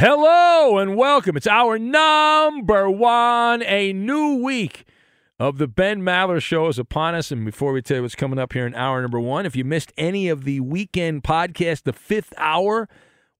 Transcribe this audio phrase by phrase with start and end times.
[0.00, 1.36] Hello and welcome.
[1.36, 4.84] It's hour number one, a new week
[5.40, 7.32] of the Ben Maller Show is upon us.
[7.32, 9.64] And before we tell you what's coming up here in hour number one, if you
[9.64, 12.88] missed any of the weekend podcast, the fifth hour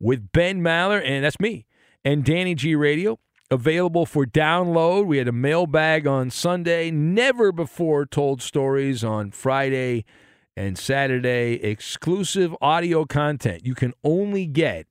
[0.00, 1.64] with Ben Maller, and that's me,
[2.04, 3.20] and Danny G Radio,
[3.52, 5.06] available for download.
[5.06, 10.04] We had a mailbag on Sunday, never before told stories on Friday
[10.56, 14.88] and Saturday, exclusive audio content you can only get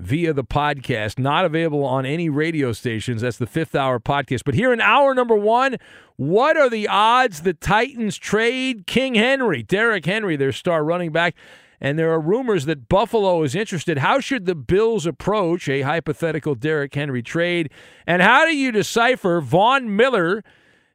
[0.00, 3.22] via the podcast, not available on any radio stations.
[3.22, 4.42] That's the fifth hour podcast.
[4.44, 5.76] But here in hour number one,
[6.16, 11.34] what are the odds the Titans trade King Henry, Derrick Henry, their star running back?
[11.80, 13.98] And there are rumors that Buffalo is interested.
[13.98, 17.70] How should the Bills approach a hypothetical Derrick Henry trade?
[18.06, 20.42] And how do you decipher Von Miller?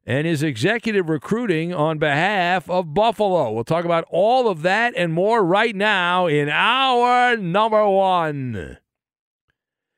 [0.07, 3.51] and his executive recruiting on behalf of Buffalo.
[3.51, 8.77] We'll talk about all of that and more right now in hour number one.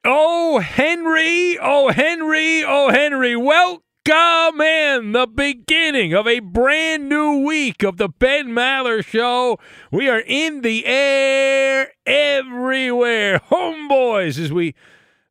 [0.10, 7.84] Oh, Henry, oh, Henry, oh, Henry, welcome in the beginning of a brand new week
[7.84, 9.60] of the Ben Maller Show.
[9.92, 13.40] We are in the air everywhere.
[13.52, 14.76] Homeboys, as we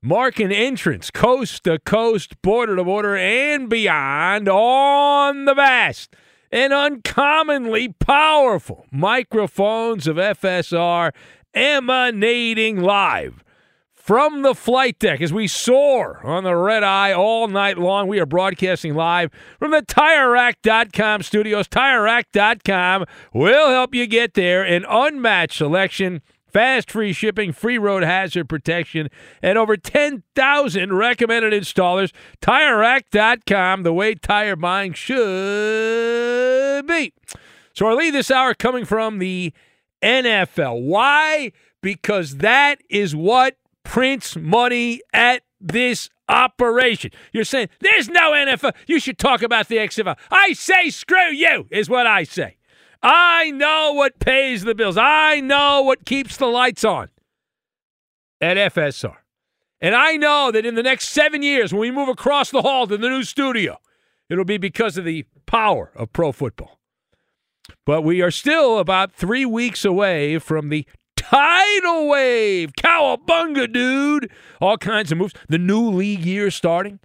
[0.03, 6.15] mark an entrance coast to coast, border to border, and beyond on the vast
[6.53, 11.15] and uncommonly powerful microphones of FSR
[11.55, 13.43] emanating live
[14.07, 18.07] from the flight deck as we soar on the red eye all night long.
[18.07, 21.67] We are broadcasting live from the TireRack.com studios.
[21.67, 24.63] TireRack.com will help you get there.
[24.63, 26.23] An unmatched selection,
[26.53, 29.09] fast free shipping, free road hazard protection,
[29.43, 32.13] and over 10,000 recommended installers.
[32.41, 37.13] TireRack.com, the way tire buying should be.
[37.73, 39.53] So our lead this hour coming from the
[40.01, 40.81] NFL.
[40.83, 41.51] Why?
[41.83, 47.13] Because that is what prints money at this operation.
[47.33, 48.75] You're saying there's no NFL.
[48.87, 50.19] You should talk about the XFL.
[50.31, 52.57] I say screw you is what I say.
[53.03, 54.97] I know what pays the bills.
[54.97, 57.09] I know what keeps the lights on
[58.41, 59.17] at FSR.
[59.81, 62.87] And I know that in the next seven years, when we move across the hall
[62.87, 63.79] to the new studio,
[64.29, 66.81] it'll be because of the power of pro football.
[67.85, 70.87] But we are still about three weeks away from the
[71.31, 72.73] tidal wave.
[72.79, 74.31] Cowabunga, dude.
[74.61, 75.35] All kinds of moves.
[75.49, 77.01] The new league year starting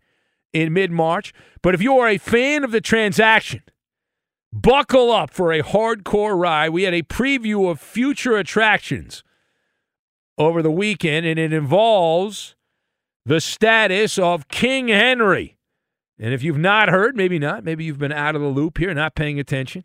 [0.54, 1.34] in mid March.
[1.62, 3.64] But if you are a fan of the transaction,
[4.52, 6.70] buckle up for a hardcore ride.
[6.70, 9.24] We had a preview of future attractions
[10.38, 12.56] over the weekend, and it involves
[13.26, 15.58] the status of King Henry.
[16.20, 18.94] And if you've not heard, maybe not, maybe you've been out of the loop here,
[18.94, 19.84] not paying attention.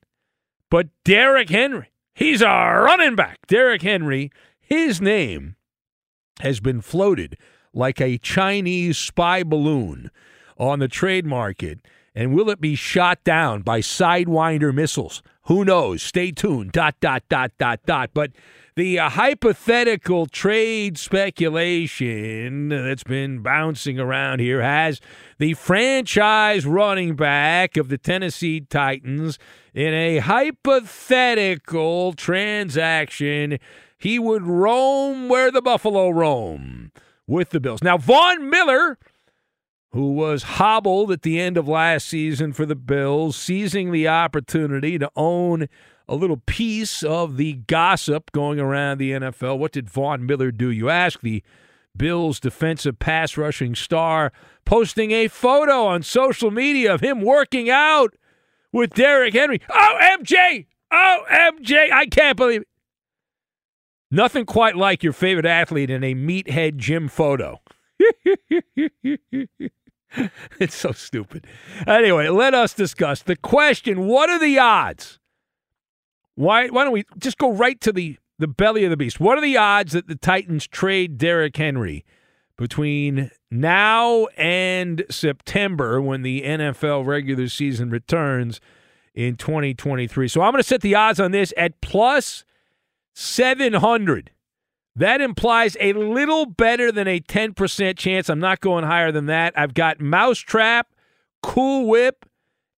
[0.71, 3.47] But Derrick Henry, he's a running back.
[3.47, 5.55] Derrick Henry, his name
[6.41, 7.39] has been floated
[7.73, 10.11] like a Chinese spy balloon
[10.59, 11.79] on the trade market.
[12.15, 15.23] And will it be shot down by Sidewinder missiles?
[15.43, 16.03] Who knows?
[16.03, 16.73] Stay tuned.
[16.73, 18.11] Dot, dot, dot, dot, dot.
[18.15, 18.33] But
[18.77, 25.01] the uh, hypothetical trade speculation that's been bouncing around here has
[25.39, 29.39] the franchise running back of the Tennessee Titans
[29.73, 33.59] in a hypothetical transaction.
[33.97, 36.93] He would roam where the Buffalo roam
[37.27, 37.83] with the Bills.
[37.83, 38.99] Now, Von Miller,
[39.93, 44.99] who was hobbled at the end of last season for the Bills, seizing the opportunity
[44.99, 45.67] to own
[46.09, 49.59] a little piece of the gossip going around the NFL.
[49.59, 50.71] What did Von Miller do?
[50.71, 51.43] You ask the
[51.97, 54.33] Bills defensive pass rushing star
[54.65, 58.15] posting a photo on social media of him working out
[58.73, 59.61] with Derrick Henry.
[59.71, 60.67] Oh, MJ!
[60.93, 61.91] Oh, MJ!
[61.91, 62.69] I can't believe it.
[64.11, 67.61] Nothing quite like your favorite athlete in a meathead gym photo.
[70.61, 71.47] it's so stupid.
[71.87, 75.19] Anyway, let us discuss the question what are the odds
[76.37, 79.19] why why don't we just go right to the the belly of the beast?
[79.19, 82.05] What are the odds that the Titans trade Derrick Henry
[82.57, 88.61] between now and September when the NFL regular season returns
[89.15, 90.29] in 2023?
[90.29, 92.45] So I'm going to set the odds on this at plus
[93.15, 94.31] 700.
[94.95, 98.31] That implies a little better than a 10% chance.
[98.31, 99.53] I'm not going higher than that.
[99.59, 100.89] I've got Mousetrap,
[101.43, 102.25] Cool Whip,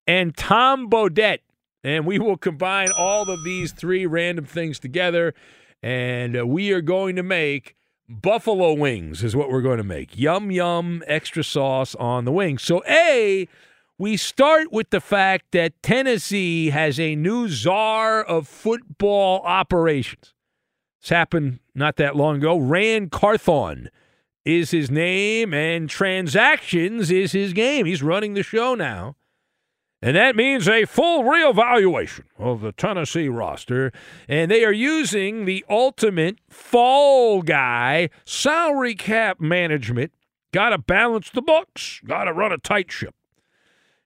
[0.07, 1.39] and Tom Bodett
[1.85, 5.35] and we will combine all of these three random things together,
[5.83, 7.77] and uh, we are going to make
[8.09, 10.19] buffalo wings, is what we're going to make.
[10.19, 12.63] Yum, yum, extra sauce on the wings.
[12.63, 13.47] So, A,
[13.99, 20.35] we start with the fact that Tennessee has a new czar of football operations.
[21.01, 22.57] This happened not that long ago.
[22.57, 23.91] Ran Carthon
[24.45, 27.87] is his name, and transactions is his game.
[27.87, 29.17] He's running the show now.
[30.01, 33.93] And that means a full reevaluation of the Tennessee roster.
[34.29, 40.13] And they are using the ultimate fall guy salary cap management.
[40.53, 43.15] Got to balance the books, got to run a tight ship.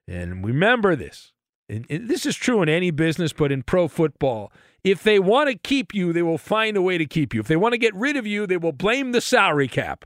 [0.07, 1.33] And remember this
[1.69, 4.51] and, this is true in any business, but in pro football.
[4.83, 7.39] If they want to keep you, they will find a way to keep you.
[7.39, 10.05] If they want to get rid of you, they will blame the salary cap.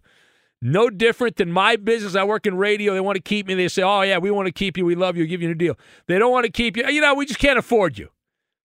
[0.62, 2.16] No different than my business.
[2.16, 2.94] I work in radio.
[2.94, 3.54] They want to keep me.
[3.54, 4.86] They say, oh, yeah, we want to keep you.
[4.86, 5.28] We love you.
[5.28, 5.78] Give you a deal.
[6.08, 6.88] They don't want to keep you.
[6.88, 8.10] You know, we just can't afford you.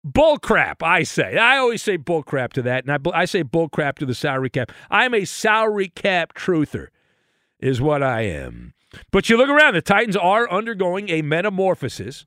[0.04, 1.38] Bull crap, I say.
[1.38, 2.86] I always say bull crap to that.
[2.86, 4.72] And I, I say bull crap to the salary cap.
[4.90, 6.88] I'm a salary cap truther,
[7.60, 8.74] is what I am.
[9.12, 12.26] But you look around, the Titans are undergoing a metamorphosis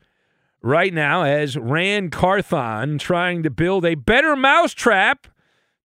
[0.62, 5.28] right now as Ran Carthon trying to build a better mousetrap.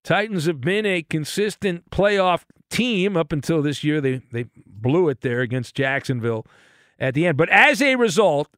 [0.02, 2.44] Titans have been a consistent playoff
[2.74, 4.00] team up until this year.
[4.00, 6.46] They they blew it there against Jacksonville
[6.98, 7.36] at the end.
[7.36, 8.48] But as a result,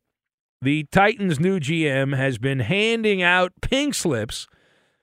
[0.62, 4.46] the Titans' new GM has been handing out pink slips,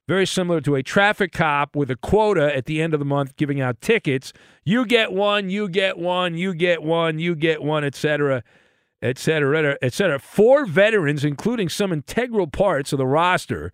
[0.08, 3.36] very similar to a traffic cop with a quota at the end of the month,
[3.36, 4.34] giving out tickets.
[4.66, 8.44] You get one, you get one, you get one, you get one, etc.,
[9.02, 10.18] etc., etc.
[10.20, 13.72] Four veterans, including some integral parts of the roster,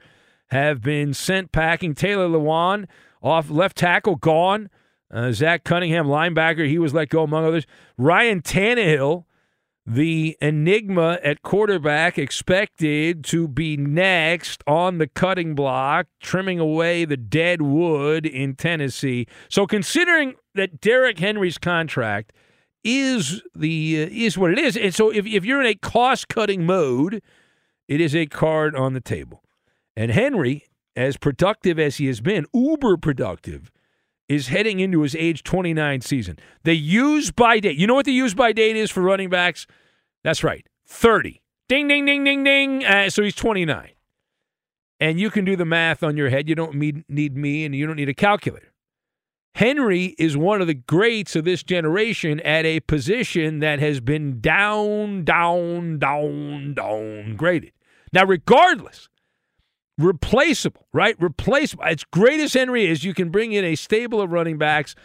[0.47, 1.95] have been sent packing.
[1.95, 2.87] Taylor Lewan
[3.21, 4.69] off left tackle gone.
[5.11, 7.65] Uh, Zach Cunningham, linebacker, he was let go among others.
[7.97, 9.25] Ryan Tannehill,
[9.85, 17.17] the enigma at quarterback, expected to be next on the cutting block, trimming away the
[17.17, 19.25] dead wood in Tennessee.
[19.49, 22.31] So, considering that Derrick Henry's contract
[22.83, 26.27] is the uh, is what it is, and so if if you're in a cost
[26.27, 27.21] cutting mode,
[27.87, 29.43] it is a card on the table.
[29.95, 33.71] And Henry, as productive as he has been, uber productive
[34.29, 36.37] is heading into his age 29 season.
[36.63, 39.67] The use by date, you know what the use by date is for running backs?
[40.23, 41.41] That's right, 30.
[41.67, 42.85] Ding, ding, ding, ding, ding.
[42.85, 43.89] Uh, so he's 29.
[44.99, 46.47] And you can do the math on your head.
[46.47, 48.73] You don't need, need me and you don't need a calculator.
[49.55, 54.39] Henry is one of the greats of this generation at a position that has been
[54.39, 57.71] down, down, down, down graded.
[58.13, 59.09] Now, regardless
[59.99, 61.15] replaceable, right?
[61.21, 61.83] Replaceable.
[61.83, 64.95] As great as Henry is, you can bring in a stable of running backs.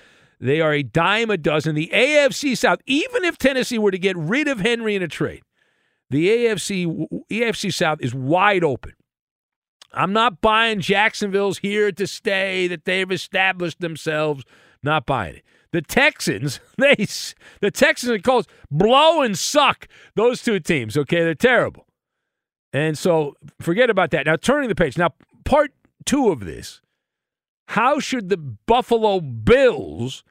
[0.40, 1.74] They are a dime a dozen.
[1.74, 5.42] The AFC South, even if Tennessee were to get rid of Henry in a trade,
[6.10, 8.92] the AFC AFC South is wide open.
[9.92, 14.44] I'm not buying Jacksonville's here to stay, that they've established themselves.
[14.82, 15.44] Not buying it.
[15.72, 16.94] The Texans, they
[17.60, 20.96] the Texans and Colts blow and suck those two teams.
[20.96, 21.83] Okay, they're terrible,
[22.74, 24.26] and so forget about that.
[24.26, 24.98] Now turning the page.
[24.98, 25.14] Now
[25.44, 25.72] part
[26.04, 26.82] two of this:
[27.68, 30.22] How should the Buffalo Bills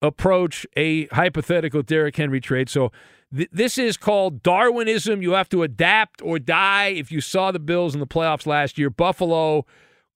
[0.00, 2.70] approach a hypothetical Derrick Henry trade?
[2.70, 2.90] So
[3.36, 5.20] th- this is called Darwinism.
[5.20, 6.86] You have to adapt or die.
[6.86, 9.66] If you saw the Bills in the playoffs last year, Buffalo,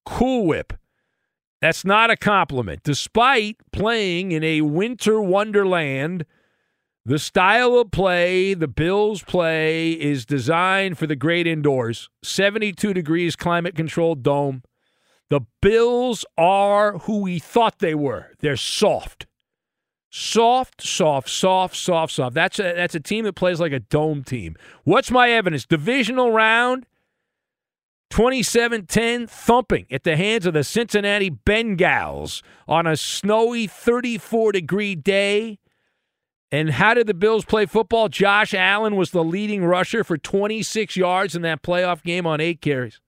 [0.06, 0.72] Cool Whip
[1.60, 2.82] that's not a compliment.
[2.82, 6.24] Despite playing in a winter wonderland,
[7.04, 13.36] the style of play the Bills play is designed for the great indoors 72 degrees
[13.36, 14.62] climate controlled dome.
[15.30, 18.32] The Bills are who we thought they were.
[18.40, 19.26] They're soft.
[20.10, 22.34] Soft, soft, soft, soft, soft.
[22.34, 24.56] That's a, that's a team that plays like a dome team.
[24.82, 25.64] What's my evidence?
[25.64, 26.84] Divisional round,
[28.10, 34.96] 27 10 thumping at the hands of the Cincinnati Bengals on a snowy 34 degree
[34.96, 35.59] day.
[36.52, 38.08] And how did the Bills play football?
[38.08, 42.60] Josh Allen was the leading rusher for 26 yards in that playoff game on eight
[42.60, 43.00] carries.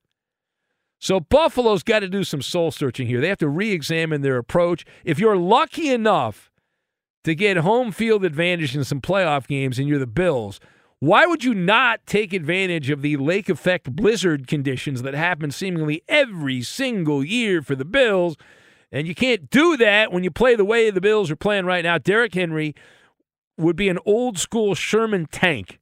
[0.99, 3.19] So Buffalo's got to do some soul searching here.
[3.19, 4.85] They have to re examine their approach.
[5.03, 6.49] If you're lucky enough
[7.25, 10.61] to get home field advantage in some playoff games and you're the Bills,
[10.99, 16.01] why would you not take advantage of the lake effect blizzard conditions that happen seemingly
[16.07, 18.37] every single year for the Bills?
[18.89, 21.83] And you can't do that when you play the way the Bills are playing right
[21.83, 21.97] now.
[21.97, 22.73] Derrick Henry
[23.57, 25.79] would be an old school Sherman tank,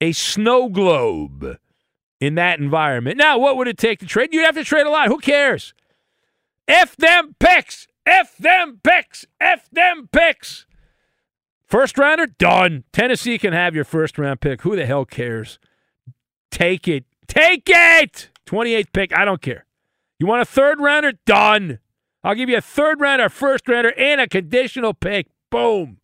[0.00, 1.58] a snow globe
[2.20, 3.16] in that environment.
[3.16, 4.32] Now, what would it take to trade?
[4.32, 5.08] You'd have to trade a lot.
[5.08, 5.74] Who cares?
[6.66, 7.86] F them picks.
[8.06, 9.26] F them picks.
[9.40, 10.66] F them picks.
[11.66, 12.84] First rounder, done.
[12.92, 14.62] Tennessee can have your first round pick.
[14.62, 15.58] Who the hell cares?
[16.50, 17.04] Take it.
[17.26, 18.30] Take it.
[18.46, 19.66] 28th pick, I don't care.
[20.18, 21.12] You want a third rounder?
[21.26, 21.78] Done.
[22.24, 25.28] I'll give you a third rounder, first rounder, and a conditional pick.
[25.50, 25.98] Boom.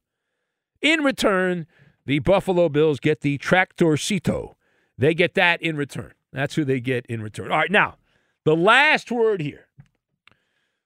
[0.85, 1.67] In return,
[2.05, 4.55] the Buffalo Bills get the Tractorcito.
[4.99, 6.13] They get that in return.
[6.31, 7.51] That's who they get in return.
[7.51, 7.97] All right, now,
[8.45, 9.67] the last word here.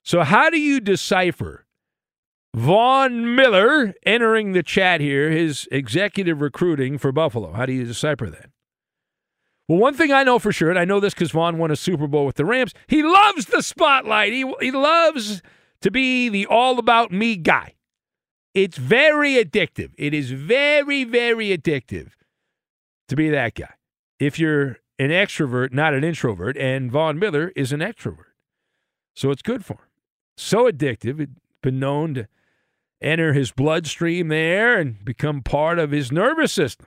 [0.04, 1.66] So, how do you decipher
[2.54, 7.52] Von Miller entering the chat here, his executive recruiting for Buffalo.
[7.52, 8.50] How do you decipher that?
[9.66, 11.76] Well, one thing I know for sure, and I know this because Von won a
[11.76, 14.32] Super Bowl with the Rams, he loves the spotlight.
[14.32, 15.42] He, he loves
[15.82, 17.74] to be the all about me guy.
[18.54, 19.90] It's very addictive.
[19.98, 22.10] It is very, very addictive
[23.08, 23.74] to be that guy.
[24.18, 28.32] If you're an extrovert, not an introvert, and Von Miller is an extrovert.
[29.14, 29.88] So it's good for him.
[30.36, 32.28] So addictive, it's been known to
[33.00, 36.86] enter his bloodstream there and become part of his nervous system.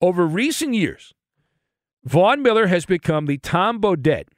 [0.00, 1.12] Over recent years,
[2.04, 4.28] Von Miller has become the Tom Bodett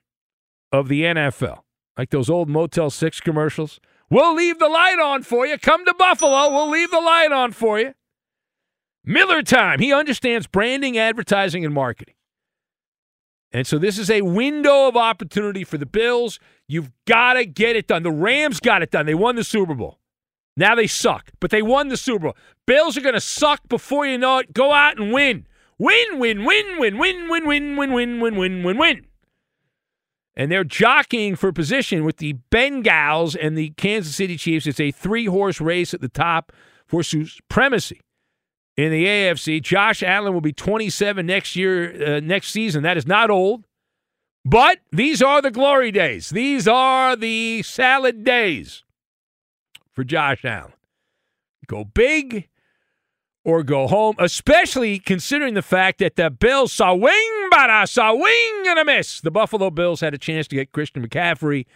[0.73, 1.61] of the NFL,
[1.97, 3.81] like those old Motel 6 commercials.
[4.11, 5.57] We'll leave the light on for you.
[5.57, 6.51] Come to Buffalo.
[6.51, 7.95] We'll leave the light on for you.
[9.05, 9.79] Miller time.
[9.79, 12.15] He understands branding, advertising, and marketing.
[13.53, 16.39] And so this is a window of opportunity for the Bills.
[16.69, 18.03] You've got to get it done.
[18.03, 19.07] The Rams got it done.
[19.07, 19.99] They won the Super Bowl.
[20.57, 22.37] Now they suck, but they won the Super Bowl.
[22.67, 24.53] Bills are going to suck before you know it.
[24.53, 25.47] Go out and win.
[25.79, 29.07] Win, win, win, win, win, win, win, win, win, win, win, win, win.
[30.41, 34.67] And they're jockeying for position with the Bengals and the Kansas City Chiefs.
[34.67, 36.51] It's a three horse race at the top
[36.87, 38.01] for supremacy
[38.75, 39.61] in the AFC.
[39.61, 42.83] Josh Allen will be 27 next year, uh, next season.
[42.85, 43.67] That is not old.
[44.43, 46.31] But these are the glory days.
[46.31, 48.83] These are the salad days
[49.93, 50.73] for Josh Allen.
[51.67, 52.49] Go big
[53.45, 58.15] or go home, especially considering the fact that the Bills saw wing, but I saw
[58.15, 59.21] wing and a miss.
[59.21, 61.67] The Buffalo Bills had a chance to get Christian McCaffrey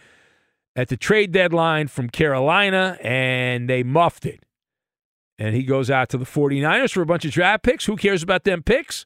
[0.75, 4.41] at the trade deadline from Carolina, and they muffed it.
[5.37, 7.85] And he goes out to the 49ers for a bunch of draft picks.
[7.85, 9.05] Who cares about them picks?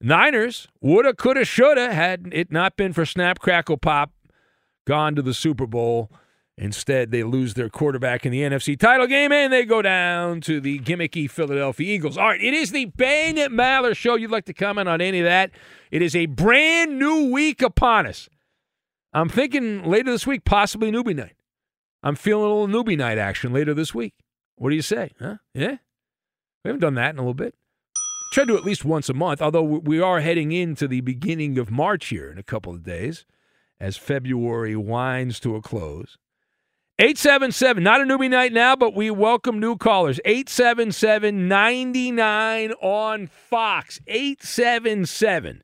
[0.00, 4.12] Niners woulda, coulda, shoulda had it not been for Snap, Crackle, Pop,
[4.84, 6.10] gone to the Super Bowl.
[6.58, 10.60] Instead, they lose their quarterback in the NFC title game and they go down to
[10.60, 12.18] the gimmicky Philadelphia Eagles.
[12.18, 14.16] All right, it is the Ben Maller Show.
[14.16, 15.50] You'd like to comment on any of that?
[15.90, 18.28] It is a brand new week upon us.
[19.14, 21.36] I'm thinking later this week, possibly newbie night.
[22.02, 24.14] I'm feeling a little newbie night action later this week.
[24.56, 25.12] What do you say?
[25.18, 25.36] Huh?
[25.54, 25.76] Yeah?
[26.64, 27.54] We haven't done that in a little bit.
[28.32, 31.70] Try to at least once a month, although we are heading into the beginning of
[31.70, 33.26] March here in a couple of days
[33.78, 36.16] as February winds to a close.
[36.98, 40.20] 877, not a newbie night now, but we welcome new callers.
[40.24, 43.98] 877 99 on Fox.
[44.06, 45.62] 877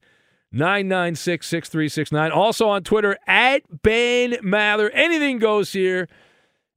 [0.51, 2.33] 996 6369.
[2.33, 4.91] Also on Twitter, at Ben Maller.
[4.93, 6.09] Anything goes here.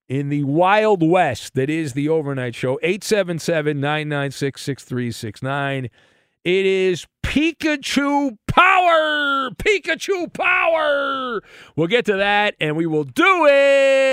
[0.09, 2.77] in the wild west that is the overnight show.
[2.83, 5.85] 877 996 6369.
[6.43, 9.51] It is Pikachu Power!
[9.51, 11.41] Pikachu Power!
[11.77, 14.10] We'll get to that and we will do it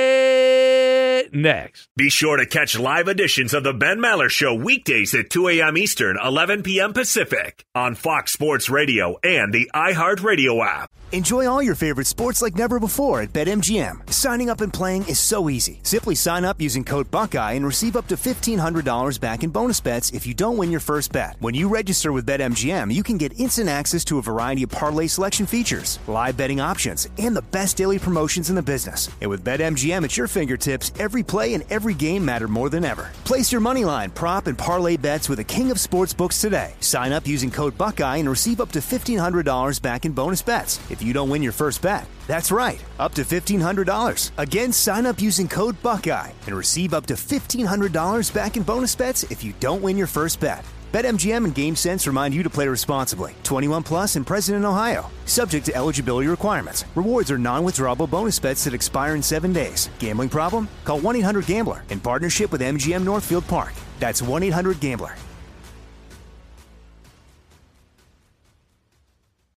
[1.33, 1.89] next.
[1.97, 5.77] Be sure to catch live editions of The Ben Maller Show weekdays at 2 a.m.
[5.77, 6.93] Eastern, 11 p.m.
[6.93, 10.91] Pacific on Fox Sports Radio and the iHeartRadio app.
[11.11, 14.13] Enjoy all your favorite sports like never before at BetMGM.
[14.13, 15.81] Signing up and playing is so easy.
[15.83, 20.11] Simply sign up using code Buckeye and receive up to $1,500 back in bonus bets
[20.11, 21.37] if you don't win your first bet.
[21.39, 25.07] When you register with BetMGM, you can get instant access to a variety of parlay
[25.07, 29.09] selection features, live betting options, and the best daily promotions in the business.
[29.23, 33.13] And with BetMGM at your fingertips, every play and every game matter more than ever.
[33.23, 36.75] Place your moneyline, prop, and parlay bets with the king of sportsbooks today.
[36.81, 41.01] Sign up using code Buckeye and receive up to $1,500 back in bonus bets if
[41.01, 42.09] you don't win your first bet.
[42.27, 44.33] That's right, up to $1,500.
[44.37, 49.23] Again, sign up using code Buckeye and receive up to $1,500 back in bonus bets
[49.31, 50.65] if you don't win your first bet.
[50.93, 53.37] BetMGM and GameSense remind you to play responsibly.
[53.45, 55.09] 21 plus and present in Ohio.
[55.25, 56.85] Subject to eligibility requirements.
[56.97, 59.89] Rewards are non-withdrawable bonus bets that expire in seven days.
[60.01, 60.69] Gambling problem?
[60.85, 63.73] Call 1-800-GAMBLER in partnership with MGM Northfield Park.
[64.01, 65.15] That's 1-800-GAMBLER.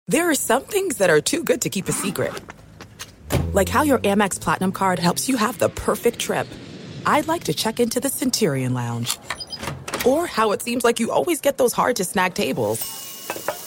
[0.10, 2.34] There are some things that are too good to keep a secret.
[3.54, 6.48] Like how your Amex Platinum card helps you have the perfect trip.
[7.06, 9.20] I'd like to check into the Centurion Lounge.
[10.06, 12.80] Or how it seems like you always get those hard to snag tables.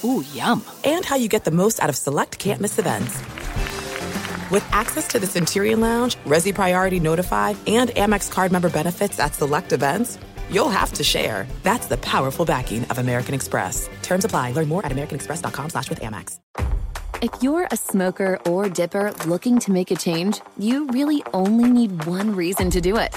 [0.04, 0.64] Ooh, yum.
[0.84, 3.20] And how you get the most out of select can't miss events.
[4.50, 9.34] With access to the Centurion Lounge, Resy Priority Notified, and Amex card member benefits at
[9.34, 10.18] select events,
[10.50, 11.46] you'll have to share.
[11.62, 13.88] That's the powerful backing of American Express.
[14.02, 14.52] Terms apply.
[14.52, 16.38] Learn more at americanexpress.com slash with Amex.
[17.22, 22.04] If you're a smoker or dipper looking to make a change, you really only need
[22.04, 23.16] one reason to do it.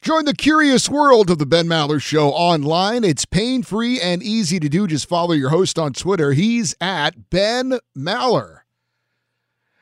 [0.00, 3.04] Join the curious world of the Ben Maller Show online.
[3.04, 4.86] It's pain free and easy to do.
[4.86, 6.32] Just follow your host on Twitter.
[6.32, 8.60] He's at Ben Maller.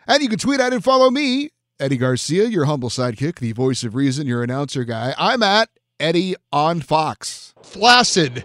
[0.08, 3.84] And you can tweet at and follow me, Eddie Garcia, your humble sidekick, the voice
[3.84, 5.14] of reason, your announcer guy.
[5.16, 5.68] I'm at
[6.00, 7.54] Eddie on Fox.
[7.62, 8.44] Flaccid.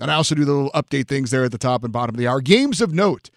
[0.00, 2.18] And I also do the little update things there at the top and bottom of
[2.18, 2.40] the hour.
[2.40, 3.28] Games of note.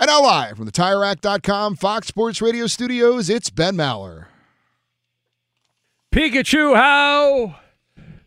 [0.00, 4.28] And now live from the TireRack.com Fox Sports Radio studios, it's Ben Maller.
[6.12, 7.56] Pikachu, how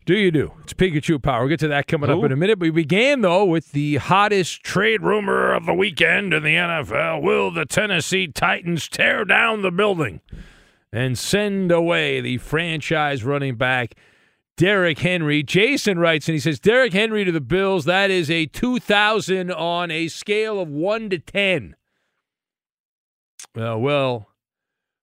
[0.04, 0.52] do you do?
[0.62, 1.40] It's Pikachu Power.
[1.40, 2.58] We'll get to that coming up in a minute.
[2.60, 7.22] We began, though, with the hottest trade rumor of the weekend in the NFL.
[7.22, 10.20] Will the Tennessee Titans tear down the building
[10.92, 13.96] and send away the franchise running back,
[14.56, 15.42] Derrick Henry?
[15.42, 19.90] Jason writes, and he says, Derrick Henry to the Bills, that is a 2,000 on
[19.90, 21.74] a scale of 1 to 10.
[23.56, 24.28] Uh, well,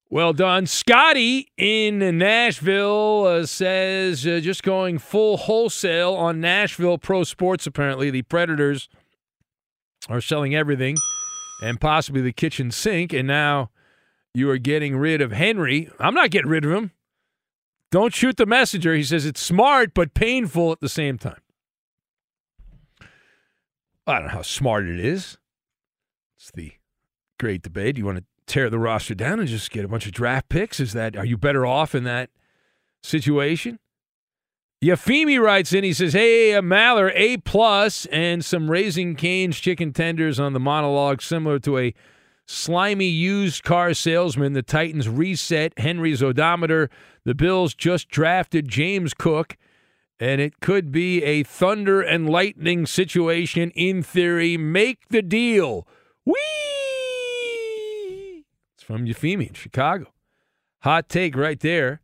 [0.10, 0.66] well done.
[0.66, 8.10] Scotty in Nashville uh, says uh, just going full wholesale on Nashville Pro Sports, apparently.
[8.10, 8.90] The Predators
[10.08, 10.96] are selling everything
[11.62, 13.70] and possibly the kitchen sink, and now
[14.34, 15.90] you are getting rid of Henry.
[16.00, 16.92] I'm not getting rid of him.
[17.92, 18.94] Don't shoot the messenger.
[18.94, 21.42] He says it's smart but painful at the same time.
[24.06, 25.38] I don't know how smart it is.
[26.38, 26.74] It's the
[27.40, 27.98] great debate.
[27.98, 30.80] You want to tear the roster down and just get a bunch of draft picks?
[30.80, 32.30] Is that are you better off in that
[33.04, 33.80] situation?
[34.84, 35.84] Yafimi writes in.
[35.84, 40.60] He says, "Hey, uh, Maller, A plus, and some Raising Cane's chicken tenders on the
[40.60, 41.94] monologue, similar to a
[42.48, 44.54] slimy used car salesman.
[44.54, 46.90] The Titans reset Henry's odometer.
[47.26, 49.58] The Bills just drafted James Cook,
[50.20, 54.58] and it could be a thunder and lightning situation in theory.
[54.58, 55.86] Make the deal.
[56.26, 56.69] Whee!
[58.90, 60.08] From Yafimi in Chicago.
[60.80, 62.02] Hot take right there."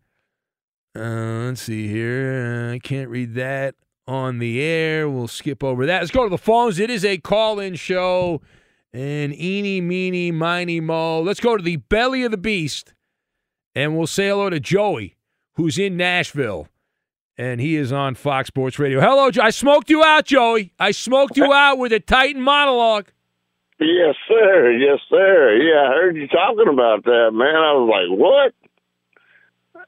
[0.95, 2.69] Uh, let's see here.
[2.69, 3.73] Uh, I can't read that
[4.07, 5.09] on the air.
[5.09, 6.01] We'll skip over that.
[6.01, 6.77] Let's go to the phones.
[6.77, 8.41] It is a call in show.
[8.93, 11.21] And eeny, meeny, miny, mo.
[11.21, 12.93] Let's go to the belly of the beast.
[13.73, 15.17] And we'll say hello to Joey,
[15.55, 16.69] who's in Nashville.
[17.37, 19.01] And he is on Fox Sports Radio.
[19.01, 19.41] Hello, Joe.
[19.41, 20.71] I smoked you out, Joey.
[20.79, 23.07] I smoked you out with a Titan monologue.
[23.79, 24.71] Yes, sir.
[24.71, 25.57] Yes, sir.
[25.57, 27.55] Yeah, I heard you talking about that, man.
[27.55, 28.53] I was like, what?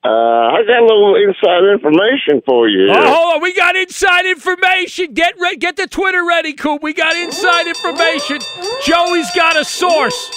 [0.04, 2.88] Uh, I got a little inside information for you.
[2.92, 3.42] Oh, hold on.
[3.42, 5.14] We got inside information.
[5.14, 6.84] Get re- get the Twitter ready, Coop.
[6.84, 8.40] We got inside information.
[8.86, 10.30] Joey's got a source.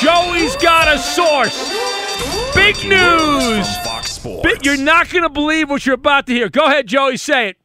[0.00, 1.70] Joey's got a source.
[2.54, 3.76] Big news.
[3.84, 4.64] Fox Sports.
[4.64, 6.48] You're not going to believe what you're about to hear.
[6.48, 7.16] Go ahead, Joey.
[7.16, 7.56] Say it.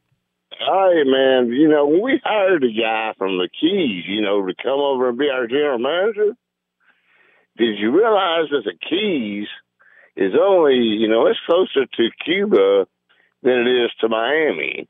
[0.60, 4.54] Hey, man, you know, when we hired a guy from the Keys, you know, to
[4.62, 6.36] come over and be our general manager,
[7.58, 9.48] did you realize that the Keys
[10.17, 12.88] is only, you know, it's closer to Cuba
[13.41, 14.89] than it is to Miami.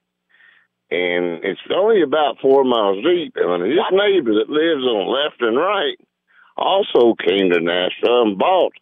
[0.90, 3.34] And it's only about four miles deep.
[3.36, 5.98] And his neighbor that lives on left and right
[6.58, 8.74] also came to Nashville and bought.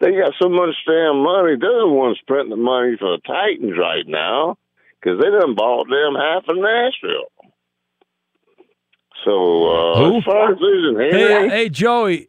[0.00, 1.54] They got so much damn money.
[1.60, 4.58] They're the ones printing the money for the Titans right now
[5.00, 7.30] because they done bought them half of Nashville.
[9.24, 10.18] So uh, Who?
[10.18, 12.28] as far as losing Hey, Henry, hey, Joey.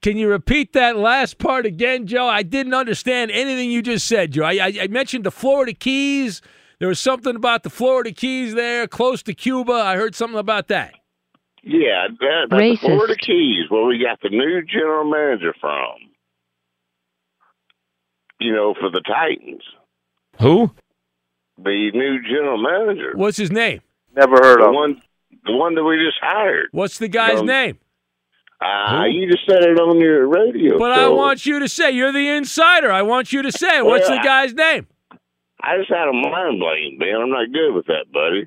[0.00, 2.28] Can you repeat that last part again, Joe?
[2.28, 4.44] I didn't understand anything you just said, Joe.
[4.44, 6.40] I, I, I mentioned the Florida Keys.
[6.78, 9.72] There was something about the Florida Keys there, close to Cuba.
[9.72, 10.94] I heard something about that.
[11.64, 15.96] yeah, that, that's the Florida Keys, where we got the new general manager from.
[18.38, 19.64] You know, for the Titans,
[20.40, 20.70] Who?
[21.62, 23.80] The new general manager, What's his name?
[24.16, 24.74] Never heard the of him.
[24.74, 25.02] one,
[25.44, 26.68] the one that we just hired.
[26.72, 27.78] What's the guy's Um, name?
[28.60, 30.78] Uh, you just said it on your radio.
[30.78, 32.90] But I want you to say you're the insider.
[32.90, 33.84] I want you to say it.
[33.86, 34.86] What's the Well, I- guy's name?
[35.60, 37.16] I just had a mind blank, man.
[37.22, 38.46] I'm not good with that, buddy.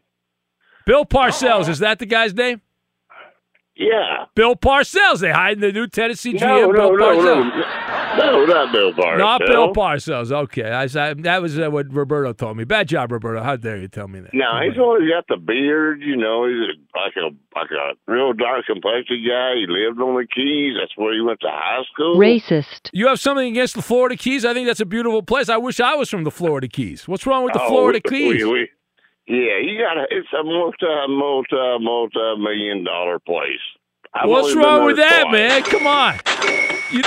[0.85, 1.69] Bill Parcells.
[1.69, 2.61] Is that the guy's name?
[3.75, 4.25] Yeah.
[4.35, 5.19] Bill Parcells.
[5.21, 6.39] They hired the new Tennessee GM.
[6.41, 7.57] No, no, Bill no, Parcells.
[7.57, 7.63] no,
[8.17, 9.17] no, not Bill Parcells.
[9.17, 10.31] Not Bill Parcells.
[10.31, 12.63] Okay, I, I, that was uh, what Roberto told me.
[12.63, 13.41] Bad job, Roberto.
[13.43, 14.33] How dare you tell me that?
[14.33, 16.01] No, he's always got the beard.
[16.01, 19.55] You know, he's a, like a like a real dark complexion guy.
[19.55, 20.75] He lived on the Keys.
[20.79, 22.17] That's where he went to high school.
[22.17, 22.89] Racist.
[22.93, 24.45] You have something against the Florida Keys?
[24.45, 25.49] I think that's a beautiful place.
[25.49, 27.07] I wish I was from the Florida Keys.
[27.07, 28.43] What's wrong with the Oh, Florida we- Keys?
[28.45, 28.69] we- we-
[29.27, 33.61] yeah, you got to It's a multi, multi, multi million dollar place.
[34.13, 35.31] I've What's wrong with that, twice.
[35.31, 35.63] man?
[35.63, 36.15] Come on.
[36.91, 37.01] You,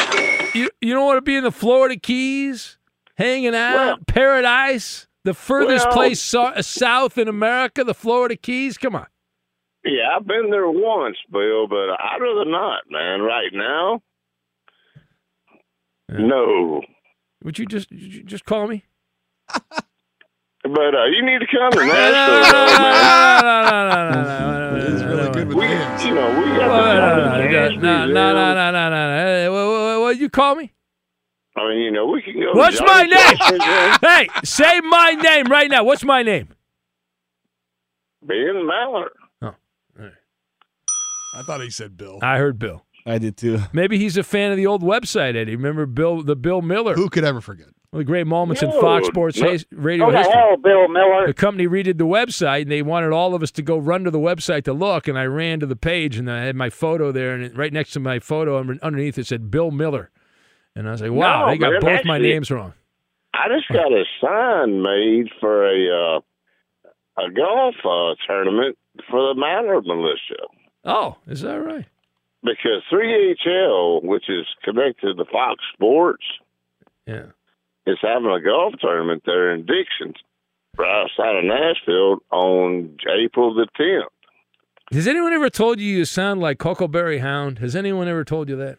[0.55, 2.79] you, you don't want to be in the Florida Keys,
[3.17, 8.79] hanging out, Well- paradise, the furthest Well- place so- south in America, the Florida Keys?
[8.79, 9.07] Come on.
[9.85, 13.21] Yeah, I've been there once, Bill, but I'd rather not, man.
[13.21, 14.03] Right now,
[16.09, 16.81] no.
[17.43, 18.85] Would you just you just call me?
[20.65, 23.45] But uh, you need to come to No, no, Nashville, no, though, man.
[23.45, 26.05] no, no, no, no, no, no, no, He's no, really no, good with We, names.
[26.05, 28.15] you know, we No, got no, the no, Nashville no, no, Museum.
[28.15, 29.25] no, no, no, no.
[29.25, 30.73] Hey, what, what, what, you call me?
[31.57, 32.53] I mean, you know, we can go.
[32.53, 33.37] to What's my Johnny name?
[33.37, 35.85] Cash's, uh, Hey, say my name right now.
[35.85, 36.49] What's my name?
[38.23, 39.09] Ben Maller.
[39.43, 39.55] Oh.
[41.37, 42.19] I thought he said Bill.
[42.23, 42.85] I heard Bill.
[43.07, 43.59] I did too.
[43.75, 45.57] Maybe he's a fan of the old website, Eddie.
[45.57, 47.67] Remember Bill, the Bill Miller, Who could ever forget?
[47.95, 49.57] One of the great moments in Fox Sports no.
[49.71, 50.33] radio history.
[50.35, 51.29] hell, Bill Miller?
[51.29, 54.11] The company redid the website, and they wanted all of us to go run to
[54.11, 55.07] the website to look.
[55.07, 57.93] And I ran to the page, and I had my photo there, and right next
[57.93, 60.11] to my photo, underneath it said Bill Miller.
[60.75, 62.73] And I was like, "Wow, No, they got man, both my names wrong."
[63.33, 66.21] I just got a sign made for a uh,
[67.25, 68.77] a golf uh, tournament
[69.09, 70.43] for the Maller militia
[70.85, 71.87] Oh, is that right?
[72.43, 76.25] because 3HL, which is connected to Fox Sports,
[77.07, 77.27] Yeah.
[77.87, 80.15] Is having a golf tournament there in Dickson,
[80.79, 84.09] right outside of Nashville, on April the 10th.
[84.93, 87.59] Has anyone ever told you you sound like Huckleberry Hound?
[87.59, 88.79] Has anyone ever told you that?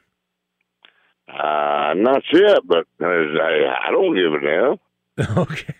[1.27, 4.77] Uh, not yet, but I, I don't give a damn.
[5.37, 5.73] okay.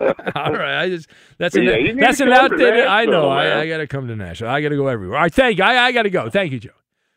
[0.34, 0.82] All right.
[0.82, 1.08] I just
[1.38, 2.86] that's an Yeah, that's an outdated.
[2.86, 3.28] I know.
[3.28, 4.48] I, I got to come to Nashville.
[4.48, 5.16] I got to go everywhere.
[5.16, 5.34] All right.
[5.34, 5.64] Thank you.
[5.64, 6.30] I, I got to go.
[6.30, 6.70] Thank you, Joe.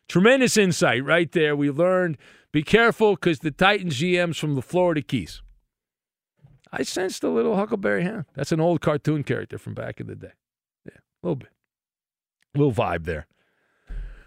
[0.08, 1.56] Tremendous insight right there.
[1.56, 2.18] We learned.
[2.52, 5.44] Be careful because the Titans GM's from the Florida Keys.
[6.72, 8.26] I sensed a little Huckleberry Hound.
[8.36, 10.34] That's an old cartoon character from back in the day.
[10.86, 11.50] Yeah, a little bit.
[12.56, 13.28] A little vibe there.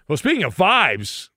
[0.09, 1.31] Well, speaking of vibes,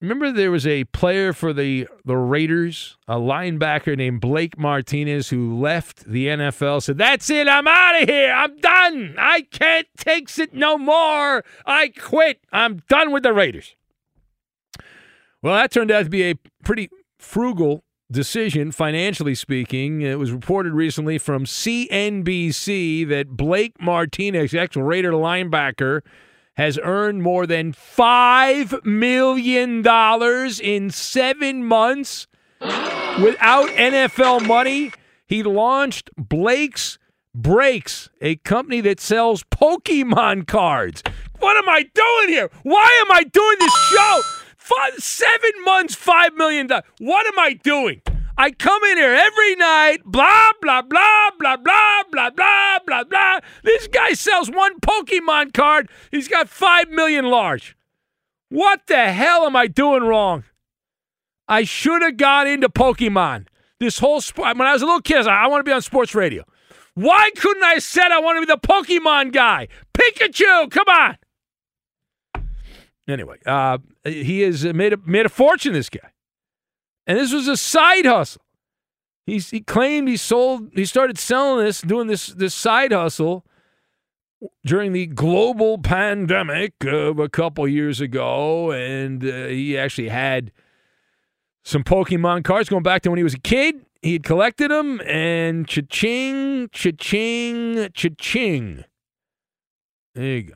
[0.00, 5.58] remember there was a player for the, the Raiders, a linebacker named Blake Martinez, who
[5.58, 8.32] left the NFL, said, That's it, I'm out of here.
[8.32, 9.16] I'm done.
[9.18, 11.44] I can't take it no more.
[11.64, 12.40] I quit.
[12.52, 13.74] I'm done with the Raiders.
[15.42, 20.02] Well, that turned out to be a pretty frugal decision, financially speaking.
[20.02, 26.02] It was reported recently from CNBC that Blake Martinez, ex Raider linebacker,
[26.56, 29.84] has earned more than $5 million
[30.62, 32.26] in seven months
[32.60, 34.92] without NFL money.
[35.26, 36.98] He launched Blake's
[37.34, 41.02] Breaks, a company that sells Pokemon cards.
[41.38, 42.48] What am I doing here?
[42.62, 44.20] Why am I doing this show?
[44.66, 46.82] Five, seven months, five million dollars.
[46.98, 48.02] What am I doing?
[48.36, 53.38] I come in here every night, blah, blah, blah, blah, blah, blah, blah, blah, blah.
[53.62, 55.88] This guy sells one Pokemon card.
[56.10, 57.76] He's got five million large.
[58.48, 60.42] What the hell am I doing wrong?
[61.46, 63.46] I should have gone into Pokemon.
[63.78, 64.56] This whole sport.
[64.56, 66.42] When I was a little kid, I, like, I want to be on sports radio.
[66.94, 69.68] Why couldn't I said I want to be the Pokemon guy?
[69.94, 71.18] Pikachu, come on.
[73.08, 76.10] Anyway, uh, he has made a, made a fortune, this guy.
[77.06, 78.42] And this was a side hustle.
[79.26, 83.44] He's, he claimed he sold, he started selling this, doing this, this side hustle
[84.64, 88.72] during the global pandemic of a couple years ago.
[88.72, 90.50] And uh, he actually had
[91.64, 93.86] some Pokemon cards going back to when he was a kid.
[94.02, 98.84] He had collected them, and cha-ching, cha-ching, cha-ching.
[100.14, 100.54] There you go.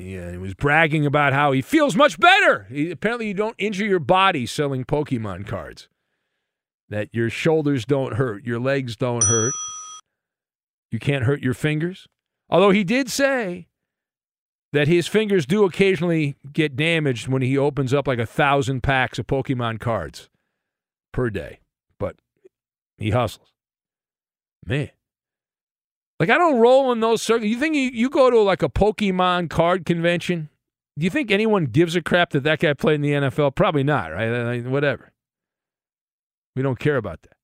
[0.00, 2.66] Yeah, he was bragging about how he feels much better.
[2.70, 5.88] He, apparently, you don't injure your body selling Pokemon cards.
[6.88, 9.52] That your shoulders don't hurt, your legs don't hurt,
[10.90, 12.08] you can't hurt your fingers.
[12.48, 13.68] Although he did say
[14.72, 19.18] that his fingers do occasionally get damaged when he opens up like a thousand packs
[19.18, 20.30] of Pokemon cards
[21.12, 21.60] per day,
[21.98, 22.16] but
[22.96, 23.52] he hustles.
[24.66, 24.90] Man,
[26.20, 27.50] like I don't roll in those circles.
[27.50, 30.50] You think you, you go to like a Pokemon card convention?
[30.98, 33.54] Do you think anyone gives a crap that that guy played in the NFL?
[33.54, 34.64] Probably not, right?
[34.66, 35.12] Whatever.
[36.54, 37.36] We don't care about that.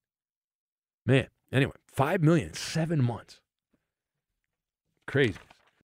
[1.07, 3.41] Man, anyway, five million, seven months.
[5.07, 5.39] Crazy.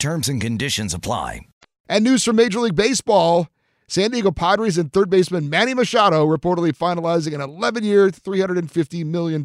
[0.00, 1.42] Terms and conditions apply.
[1.86, 3.48] And news from Major League Baseball.
[3.86, 9.44] San Diego Padres and third baseman Manny Machado reportedly finalizing an 11 year, $350 million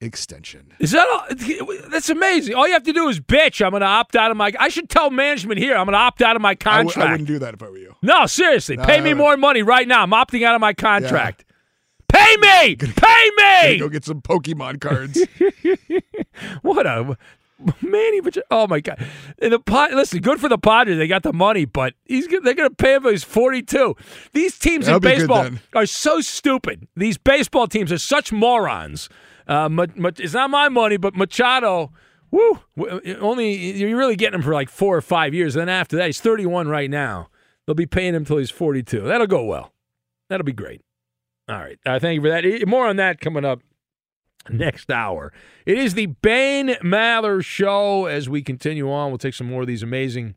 [0.00, 0.72] extension.
[0.78, 1.76] Is that all?
[1.90, 2.54] That's amazing.
[2.54, 3.62] All you have to do is bitch.
[3.62, 4.50] I'm going to opt out of my.
[4.58, 5.76] I should tell management here.
[5.76, 7.06] I'm going to opt out of my contract.
[7.06, 7.94] I wouldn't do that if I were you.
[8.00, 8.78] No, seriously.
[8.78, 10.02] No, pay me more money right now.
[10.04, 11.44] I'm opting out of my contract.
[12.08, 12.76] Pay me.
[12.76, 13.78] Pay Gonna me.
[13.78, 15.20] Go get some Pokemon cards.
[16.62, 17.18] What a
[17.82, 18.20] Manny.
[18.50, 19.04] Oh my god.
[19.40, 20.98] And the Pod- listen, good for the Padres.
[20.98, 23.04] They got the money, but he's they're going to pay him.
[23.04, 23.96] He's 42.
[24.32, 26.88] These teams That'll in baseball are so stupid.
[26.96, 29.08] These baseball teams are such morons.
[29.46, 29.68] Uh,
[30.18, 31.92] it's not my money, but Machado.
[32.30, 32.60] Woo!
[33.20, 35.56] Only you're really getting him for like four or five years.
[35.56, 37.28] And Then after that, he's 31 right now.
[37.66, 39.00] They'll be paying him till he's 42.
[39.02, 39.72] That'll go well.
[40.28, 40.82] That'll be great.
[41.48, 41.78] All right.
[41.84, 42.68] Uh, thank you for that.
[42.68, 43.60] More on that coming up
[44.48, 45.32] next hour.
[45.66, 48.06] It is the Ben Maller Show.
[48.06, 50.34] As we continue on, we'll take some more of these amazing,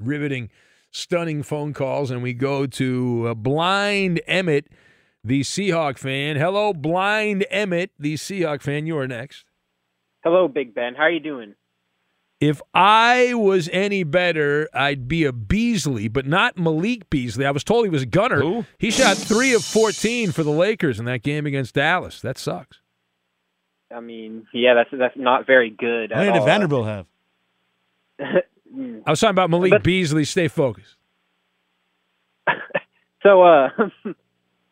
[0.00, 0.50] riveting,
[0.90, 4.68] stunning phone calls, and we go to uh, Blind Emmett,
[5.24, 6.36] the Seahawk fan.
[6.36, 8.86] Hello, Blind Emmett, the Seahawk fan.
[8.86, 9.44] You are next.
[10.24, 10.94] Hello, Big Ben.
[10.94, 11.54] How are you doing?
[12.40, 17.44] If I was any better, I'd be a Beasley, but not Malik Beasley.
[17.44, 18.64] I was told he was a gunner.
[18.78, 22.20] He shot three of 14 for the Lakers in that game against Dallas.
[22.20, 22.80] That sucks.
[23.94, 26.12] I mean, yeah, that's that's not very good.
[26.12, 26.46] How at many did all.
[26.46, 27.06] Vanderbilt have?
[28.20, 30.24] I was talking about Malik Beasley.
[30.24, 30.96] Stay focused.
[33.22, 33.68] So, uh,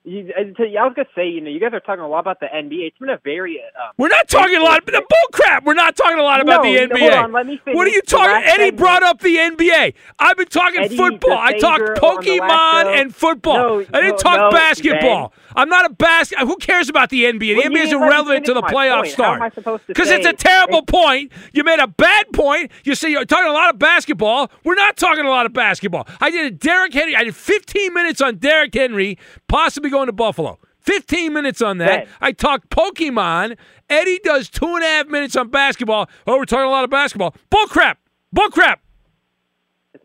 [0.07, 2.39] you, I I was gonna say, you know, you guys are talking a lot about
[2.41, 2.87] the NBA.
[2.87, 5.65] It's been a very um, We're not talking a lot about the bull crap.
[5.65, 6.99] We're not talking a lot about No, the NBA.
[7.01, 8.43] hold on, let me finish what are you talking?
[8.45, 8.77] Eddie segment.
[8.77, 9.95] brought up the NBA.
[10.19, 11.37] I've been talking Eddie, football.
[11.37, 13.57] I talked savior on the last Pokemon and football.
[13.57, 15.29] No, I didn't no, talk basketball.
[15.29, 15.39] Ben.
[15.57, 16.39] I'm not a basket.
[16.41, 17.39] Who cares about the NBA?
[17.41, 19.15] The Well, NBA is didn't let me irrelevant to the playoff point.
[19.17, 19.55] How am I start.
[19.55, 21.33] supposed to Because it's a terrible point.
[21.53, 22.71] You made a bad point.
[22.85, 24.51] You say you're talking a lot of basketball.
[24.65, 26.07] We're not talking a lot of basketball.
[26.21, 27.17] I did a Derrick Henry.
[27.17, 30.59] I did 15 minutes on Derrick Henry, possibly going to Buffalo.
[30.81, 32.07] 15 minutes on that.
[32.21, 33.57] I talked Pokemon.
[33.91, 36.09] Eddie does two and a half minutes on basketball.
[36.27, 37.35] Oh, we're talking a lot of basketball.
[37.51, 37.99] Bull crap.
[38.33, 38.81] Bull crap.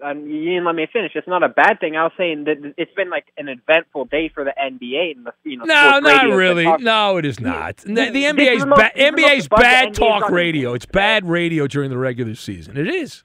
[0.03, 1.11] um, you didn't let me finish.
[1.13, 1.95] It's not a bad thing.
[1.95, 5.33] I was saying that it's been like an eventful day for the NBA and the
[5.43, 5.65] you know.
[5.65, 6.77] No, not radio has been really.
[6.83, 7.77] No, it is not.
[7.77, 10.73] The, the NBA's the most- ba- this is the most NBA's bad NBA's talk radio.
[10.73, 12.77] It's bad radio during the regular season.
[12.77, 13.23] It is.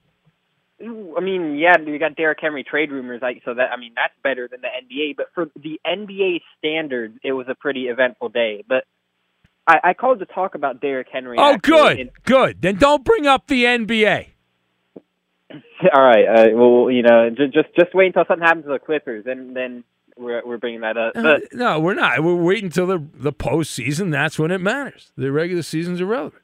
[0.79, 4.13] I mean, yeah, we got Derrick Henry trade rumors, like so that I mean that's
[4.23, 5.15] better than the NBA.
[5.17, 8.63] But for the NBA standards, it was a pretty eventful day.
[8.67, 8.83] But
[9.67, 11.37] I, I called to talk about Derrick Henry.
[11.39, 12.61] Oh, actually, good, and- good.
[12.61, 14.27] Then don't bring up the NBA.
[15.93, 16.25] all right.
[16.27, 19.55] Uh, well, you know, just just just wait until something happens to the Clippers, and
[19.55, 19.83] then
[20.15, 21.13] we're we're bringing that up.
[21.15, 22.23] Uh, But no, we're not.
[22.23, 24.11] We're waiting until the the postseason.
[24.11, 25.11] That's when it matters.
[25.17, 26.43] The regular season's irrelevant.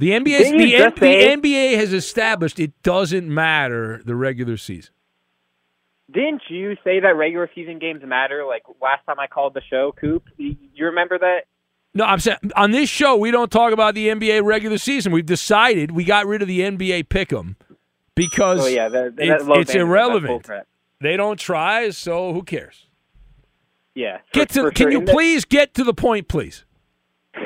[0.00, 4.94] The NBA, the, the NBA has established it doesn't matter the regular season.
[6.10, 8.46] didn't you say that regular season games matter?
[8.46, 10.24] Like last time I called the show, Coop.
[10.38, 10.56] You
[10.86, 11.40] remember that?
[11.92, 15.12] No, I'm saying on this show we don't talk about the NBA regular season.
[15.12, 17.56] We've decided we got rid of the NBA pick'em
[18.14, 20.48] because Oh yeah, that, that it's, it's irrelevant.
[21.02, 22.86] They don't try, so who cares?
[23.94, 24.20] Yeah.
[24.32, 24.70] Get to.
[24.70, 24.92] can sure.
[24.92, 26.64] you please get to the point, please?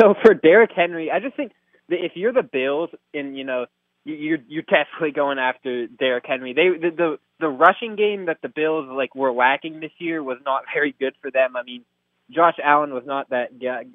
[0.00, 1.52] So for Derrick Henry, I just think
[1.88, 3.66] if you're the Bills and you know
[4.04, 6.52] you- you're you're definitely going after Derrick Henry.
[6.52, 10.38] They the, the the rushing game that the Bills like were lacking this year was
[10.44, 11.56] not very good for them.
[11.56, 11.84] I mean,
[12.30, 13.50] Josh Allen was not that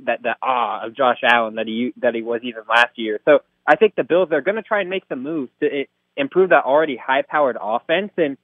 [0.06, 3.20] that the ah of Josh Allen that he that he was even last year.
[3.26, 5.90] So I think the Bills are going to try and make some moves to it,
[6.16, 8.12] improve that already high-powered offense.
[8.18, 8.38] And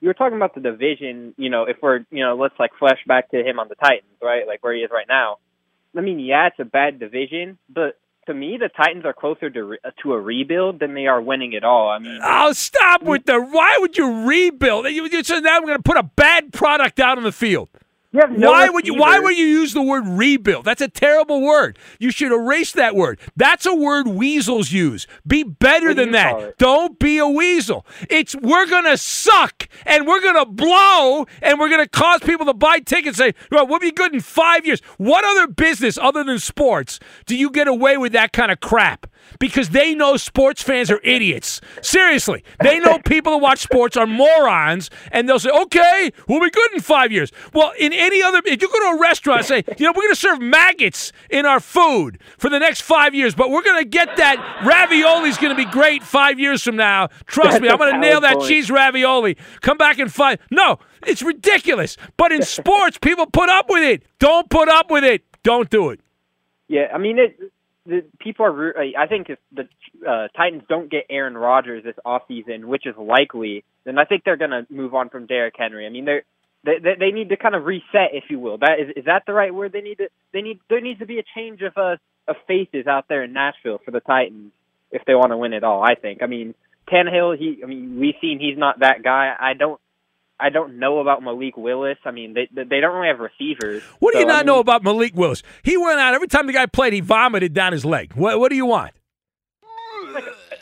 [0.00, 1.34] you were talking about the division.
[1.36, 4.18] You know, if we're you know let's like flash back to him on the Titans,
[4.22, 4.46] right?
[4.46, 5.38] Like where he is right now.
[5.96, 9.64] I mean, yeah, it's a bad division, but to me, the Titans are closer to
[9.64, 11.88] re- to a rebuild than they are winning at all.
[11.90, 13.40] I mean, Oh, stop with the.
[13.40, 14.86] Why would you rebuild?
[14.86, 17.68] You, you said now I'm going to put a bad product out on the field.
[18.12, 18.94] No why would you?
[18.94, 20.64] Why would you use the word rebuild?
[20.64, 21.78] That's a terrible word.
[21.98, 23.18] You should erase that word.
[23.36, 25.06] That's a word weasels use.
[25.26, 26.58] Be better What than that.
[26.58, 27.86] Don't be a weasel.
[28.10, 32.80] It's we're gonna suck and we're gonna blow and we're gonna cause people to buy
[32.80, 33.18] tickets.
[33.18, 34.80] and Say, well, we'll be good in five years.
[34.98, 39.06] What other business other than sports do you get away with that kind of crap?
[39.38, 41.60] Because they know sports fans are idiots.
[41.82, 46.50] Seriously, they know people who watch sports are morons, and they'll say, "Okay, we'll be
[46.50, 49.46] good in five years." Well, in any other, if you go to a restaurant and
[49.48, 53.14] say, "You know, we're going to serve maggots in our food for the next five
[53.14, 56.76] years, but we're going to get that ravioli's going to be great five years from
[56.76, 58.48] now." Trust me, I'm going to nail that point.
[58.48, 59.36] cheese ravioli.
[59.60, 60.38] Come back in five.
[60.50, 61.96] No, it's ridiculous.
[62.16, 64.02] But in sports, people put up with it.
[64.18, 65.24] Don't put up with it.
[65.42, 66.00] Don't do it.
[66.68, 67.36] Yeah, I mean, it,
[67.86, 68.52] the people are.
[68.52, 69.68] re- I think if the
[70.08, 74.36] uh, Titans don't get Aaron Rodgers this offseason, which is likely, then I think they're
[74.36, 75.86] going to move on from Derrick Henry.
[75.86, 76.22] I mean, they're.
[76.64, 78.58] They, they they need to kind of reset, if you will.
[78.58, 79.72] That is is that the right word?
[79.72, 81.96] They need to they need there needs to be a change of uh
[82.28, 84.52] of faces out there in Nashville for the Titans
[84.92, 85.82] if they want to win it all.
[85.82, 86.22] I think.
[86.22, 86.54] I mean,
[86.88, 87.36] Tannehill.
[87.36, 87.60] He.
[87.64, 89.34] I mean, we've seen he's not that guy.
[89.40, 89.80] I don't.
[90.42, 91.98] I don't know about Malik Willis.
[92.04, 93.82] I mean, they they don't really have receivers.
[94.00, 95.42] What do you So, I not mean, know about Malik Willis?
[95.62, 96.92] He went out every time the guy played.
[96.92, 98.12] He vomited down his leg.
[98.14, 98.92] What, what do you want?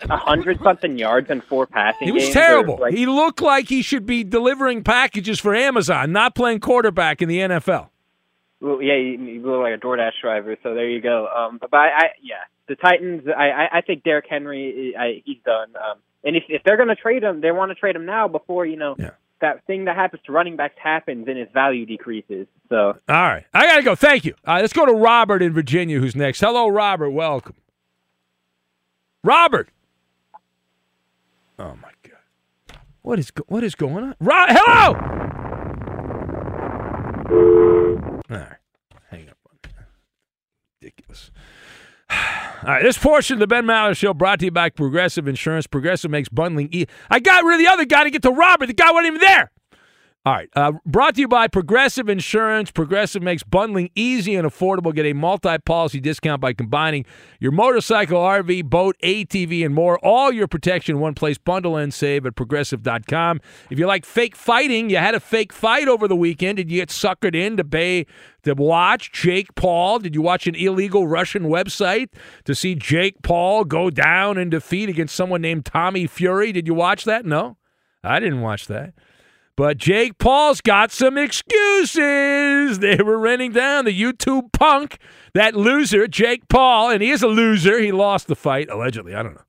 [0.03, 2.07] a hundred something yards and four passing.
[2.07, 2.79] He was terrible.
[2.81, 7.29] like- he looked like he should be delivering packages for Amazon, not playing quarterback in
[7.29, 7.89] the NFL.
[8.61, 10.57] well, yeah, he, he looked like a DoorDash driver.
[10.63, 11.27] So there you go.
[11.29, 12.37] Um, but I, I yeah,
[12.69, 13.25] the Titans.
[13.29, 14.95] I, I, I think Derrick Henry.
[14.99, 15.69] I, he's done.
[15.77, 18.27] Um, and if if they're going to trade him, they want to trade him now
[18.29, 18.95] before you know
[19.41, 22.47] that thing that happens to running backs happens and his value decreases.
[22.69, 22.77] So
[23.09, 23.45] All right.
[23.55, 23.95] I got to go.
[23.95, 24.35] Thank you.
[24.47, 26.41] Uh, let's go to Robert in Virginia, who's next.
[26.41, 27.11] Hello, Robert.
[27.11, 27.57] Welcome.
[29.25, 29.69] Robert.
[31.59, 32.79] Oh, my God.
[33.03, 34.15] What is, go- what is going on?
[34.21, 34.95] Ro- Hello!
[37.33, 38.57] All right.
[39.11, 39.59] Hang up on.
[40.81, 41.31] Ridiculous.
[42.63, 45.67] All right, this portion of the Ben Maller Show brought to you by Progressive Insurance.
[45.67, 46.69] Progressive makes bundling
[47.11, 48.67] I got rid of the other guy to get to Robert.
[48.67, 49.51] The guy wasn't even there.
[50.27, 50.51] All right.
[50.55, 52.71] Uh, brought to you by Progressive Insurance.
[52.71, 54.95] Progressive makes bundling easy and affordable.
[54.95, 57.07] Get a multi policy discount by combining
[57.39, 59.99] your motorcycle, RV, boat, ATV, and more.
[60.05, 61.39] All your protection in one place.
[61.39, 63.41] Bundle and save at progressive.com.
[63.71, 66.59] If you like fake fighting, you had a fake fight over the weekend.
[66.59, 68.05] Did you get suckered in to pay
[68.43, 70.01] to watch Jake Paul?
[70.01, 72.11] Did you watch an illegal Russian website
[72.45, 76.53] to see Jake Paul go down in defeat against someone named Tommy Fury?
[76.53, 77.25] Did you watch that?
[77.25, 77.57] No,
[78.05, 78.93] I didn't watch that.
[79.61, 82.79] But Jake Paul's got some excuses.
[82.79, 84.97] They were running down the YouTube punk,
[85.35, 87.79] that loser, Jake Paul, and he is a loser.
[87.79, 89.15] He lost the fight, allegedly.
[89.15, 89.45] I don't know.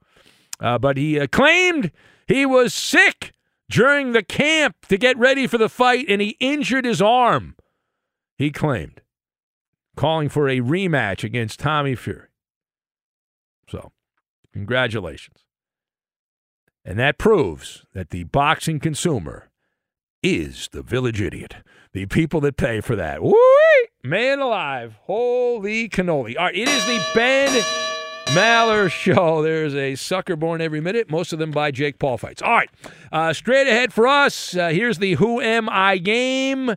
[0.59, 1.93] Uh, but he uh, claimed
[2.27, 3.31] he was sick
[3.69, 7.55] during the camp to get ready for the fight, and he injured his arm.
[8.37, 9.01] He claimed,
[9.95, 12.27] calling for a rematch against Tommy Fury.
[13.69, 13.93] So,
[14.51, 15.45] congratulations.
[16.83, 19.47] And that proves that the boxing consumer
[20.23, 21.55] is the village idiot.
[21.93, 23.21] The people that pay for that.
[23.21, 23.33] Woo!
[24.03, 24.95] Man alive.
[25.01, 26.37] Holy cannoli.
[26.37, 27.63] All right, it is the Ben
[28.27, 29.41] Maller Show.
[29.41, 32.41] There's a sucker born every minute, most of them by Jake Paul fights.
[32.41, 32.69] All right,
[33.11, 34.55] uh, straight ahead for us.
[34.55, 36.67] Uh, here's the Who Am I game.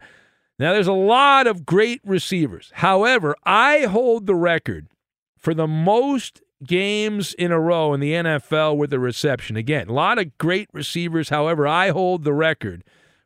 [0.59, 2.71] Now, there's a lot of great receivers.
[2.75, 4.89] However, I hold the record
[5.37, 9.57] for the most games in a row in the NFL with a reception.
[9.57, 11.29] Again, a lot of great receivers.
[11.29, 12.85] However, I hold the record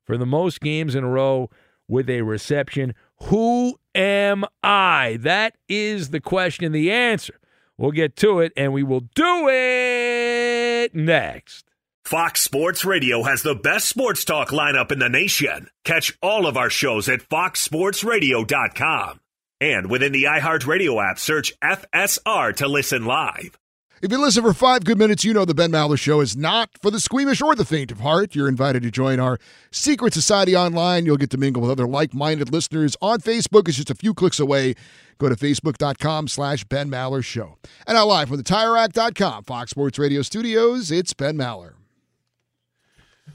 [0.09, 1.51] for the most games in a row
[1.87, 2.95] with a reception.
[3.25, 5.19] Who am I?
[5.21, 6.73] That is the question.
[6.73, 7.39] The answer.
[7.77, 11.67] We'll get to it, and we will do it next.
[12.05, 15.69] Fox Sports Radio has the best sports talk lineup in the nation.
[15.85, 19.21] Catch all of our shows at foxsportsradio.com.
[19.61, 23.59] And within the iHeartRadio app, search FSR to listen live.
[24.01, 26.71] If you listen for five good minutes, you know the Ben Maller Show is not
[26.81, 28.33] for the squeamish or the faint of heart.
[28.33, 29.39] You're invited to join our
[29.73, 31.05] secret society online.
[31.05, 33.67] You'll get to mingle with other like-minded listeners on Facebook.
[33.67, 34.75] It's just a few clicks away.
[35.19, 37.57] Go to facebook.com slash Ben Maller Show.
[37.89, 41.73] And now live from the TireRack.com, Fox Sports Radio studios, it's Ben Maller.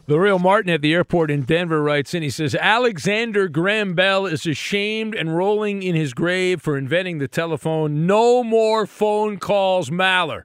[0.05, 2.23] The real Martin at the airport in Denver writes in.
[2.23, 7.27] He says Alexander Graham Bell is ashamed and rolling in his grave for inventing the
[7.27, 8.05] telephone.
[8.07, 10.43] No more phone calls, Maller.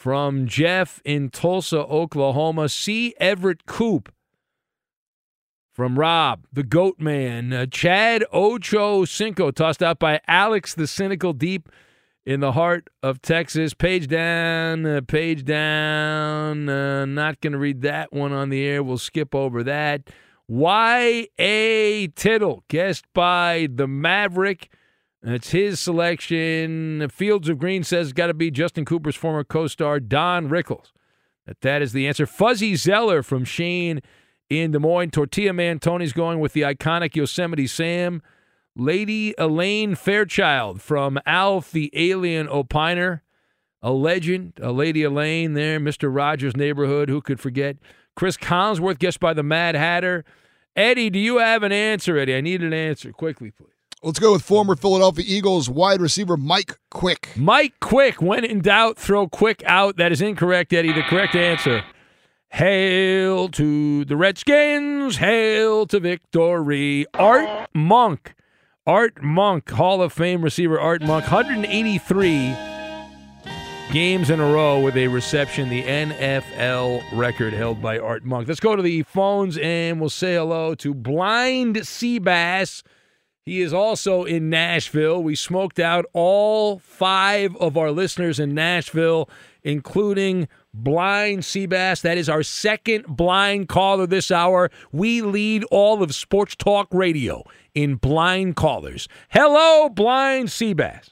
[0.00, 2.70] from Jeff in Tulsa, Oklahoma.
[2.70, 3.14] C.
[3.20, 4.10] Everett Koop
[5.74, 7.52] from Rob, the Goat Man.
[7.52, 11.68] Uh, Chad Ocho Cinco, tossed out by Alex, the Cynical Deep
[12.24, 13.74] in the heart of Texas.
[13.74, 16.70] Page down, uh, page down.
[16.70, 18.82] Uh, not going to read that one on the air.
[18.82, 20.08] We'll skip over that.
[20.48, 22.06] Y.A.
[22.06, 24.70] Tittle, guessed by the Maverick.
[25.22, 27.08] It's his selection.
[27.10, 30.92] Fields of Green says got to be Justin Cooper's former co star, Don Rickles.
[31.46, 32.26] That, that is the answer.
[32.26, 34.00] Fuzzy Zoeller from Shane
[34.48, 35.10] in Des Moines.
[35.10, 38.22] Tortilla Man Tony's going with the iconic Yosemite Sam.
[38.76, 43.20] Lady Elaine Fairchild from Alf the Alien Opiner,
[43.82, 46.14] a legend, a Lady Elaine there, Mr.
[46.14, 47.76] Rogers' neighborhood, who could forget?
[48.14, 50.24] Chris Collinsworth, guessed by the Mad Hatter.
[50.76, 52.36] Eddie, do you have an answer, Eddie?
[52.36, 53.79] I need an answer quickly, please.
[54.02, 57.30] Let's go with former Philadelphia Eagles wide receiver Mike Quick.
[57.36, 59.96] Mike Quick, when in doubt, throw Quick out.
[59.98, 60.92] That is incorrect, Eddie.
[60.92, 61.84] The correct answer.
[62.48, 65.16] Hail to the Redskins.
[65.16, 67.04] Hail to victory.
[67.14, 68.34] Art Monk
[68.86, 72.56] Art Monk, Hall of Fame receiver Art Monk, 183
[73.92, 78.48] games in a row with a reception, the NFL record held by Art Monk.
[78.48, 82.82] Let's go to the phones and we'll say hello to Blind Seabass.
[83.50, 85.20] He is also in Nashville.
[85.20, 89.28] We smoked out all five of our listeners in Nashville,
[89.64, 92.00] including Blind Seabass.
[92.02, 94.70] That is our second blind caller this hour.
[94.92, 97.42] We lead all of Sports Talk Radio
[97.74, 99.08] in blind callers.
[99.30, 101.10] Hello, blind Seabass.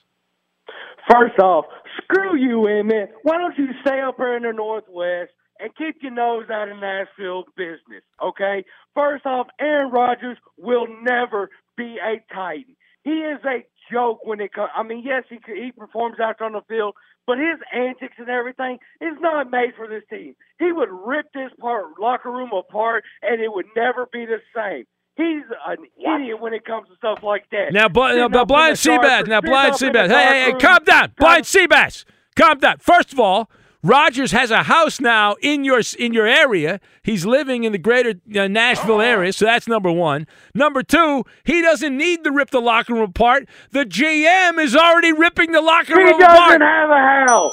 [1.10, 1.64] First off,
[2.04, 3.10] screw you, Emmett.
[3.24, 6.78] Why don't you stay up here in the Northwest and keep your nose out of
[6.78, 8.64] Nashville business, okay?
[8.94, 12.76] First off, Aaron Rodgers will never be a Titan.
[13.04, 14.70] He is a joke when it comes.
[14.76, 16.94] I mean, yes, he he performs out on the field,
[17.26, 20.34] but his antics and everything is not made for this team.
[20.58, 24.84] He would rip this part locker room apart, and it would never be the same.
[25.16, 27.72] He's an idiot when it comes to stuff like that.
[27.72, 29.26] Now, bl- now Blind Seabass.
[29.26, 30.08] Now, Blind Seabass.
[30.08, 31.12] Hey, hey, hey, calm down.
[31.18, 32.04] Blind Seabass.
[32.36, 32.78] Calm down.
[32.78, 33.50] First of all,
[33.82, 36.80] Rodgers has a house now in your in your area.
[37.02, 40.26] He's living in the greater uh, Nashville area, so that's number one.
[40.52, 43.48] Number two, he doesn't need to rip the locker room apart.
[43.70, 47.52] The GM is already ripping the locker he room doesn't have a house.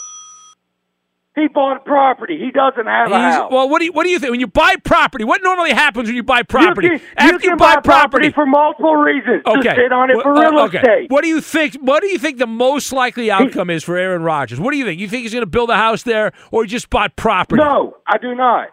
[1.35, 2.37] He bought property.
[2.39, 3.51] He doesn't have a house.
[3.51, 5.25] well, what do you what do you think when you buy property?
[5.25, 6.87] What normally happens when you buy property?
[6.87, 9.43] You can, After you can buy property for multiple reasons.
[9.45, 9.75] Okay.
[9.75, 10.77] Sit on it for Well, real uh, okay.
[10.77, 11.11] estate.
[11.11, 11.75] What do you think?
[11.81, 14.61] What do you think the most likely outcome is for Aaron Rodgers?
[14.61, 15.01] What do you think?
[15.01, 17.61] You think he's going to build a house there, or he just bought property?
[17.61, 18.69] No, I do not.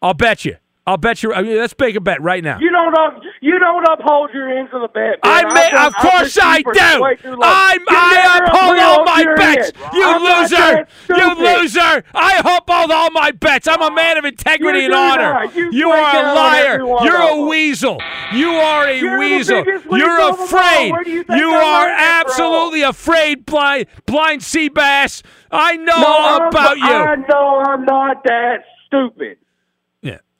[0.00, 0.56] I'll bet you.
[0.84, 1.32] I'll bet you.
[1.32, 2.58] I mean, let's make a bet right now.
[2.58, 5.20] You don't up, you don't uphold your ends of the bet.
[5.22, 5.54] I man.
[5.54, 7.02] may, I've been- of course I do.
[7.02, 7.40] way too long.
[7.44, 9.70] I'm, I uphold all my bets.
[9.80, 9.94] end.
[9.94, 10.88] You I'm loser.
[11.08, 12.04] You loser.
[12.12, 13.68] I uphold all my bets.
[13.68, 15.32] I'm a ah, man of integrity You and honor.
[15.34, 15.54] not.
[15.54, 16.78] You You are a liar.
[17.04, 18.00] You're a weasel.
[18.34, 19.64] You are a You're weasel.
[19.64, 20.44] You're of them all.
[20.46, 20.92] afraid.
[21.06, 22.00] You You are it from?
[22.00, 25.22] absolutely afraid, blind, blind sea bass.
[25.52, 26.84] I know No, all I'm- about you.
[26.86, 29.38] I know I'm not that stupid.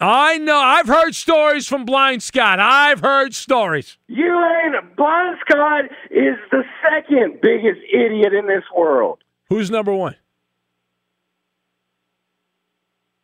[0.02, 0.58] I know.
[0.58, 2.58] I've heard stories from Blind Scott.
[2.58, 3.98] I've heard stories.
[4.08, 4.96] You ain't.
[4.96, 9.20] Blind Scott is the second biggest idiot in this world.
[9.48, 10.16] Who's number one?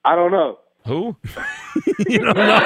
[0.05, 0.59] I don't know.
[0.87, 1.17] Who?
[2.09, 2.61] you don't know.